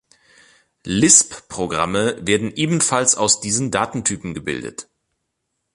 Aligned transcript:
Lisp-Programme 0.83 2.17
werden 2.25 2.51
ebenfalls 2.55 3.13
aus 3.15 3.39
diesen 3.39 3.69
Datentypen 3.69 4.33
gebildet. 4.33 4.89